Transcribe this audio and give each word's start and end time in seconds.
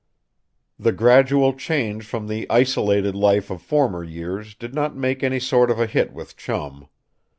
The 0.79 0.93
gradual 0.93 1.53
change 1.53 2.05
from 2.05 2.25
the 2.25 2.49
isolated 2.49 3.13
life 3.13 3.51
of 3.51 3.61
former 3.61 4.03
years 4.03 4.55
did 4.55 4.73
not 4.73 4.95
make 4.97 5.21
any 5.21 5.39
sort 5.39 5.69
of 5.69 5.79
a 5.79 5.85
hit 5.85 6.11
with 6.11 6.35
Chum. 6.35 6.87